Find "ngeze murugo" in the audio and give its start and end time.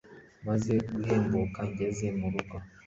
1.69-2.55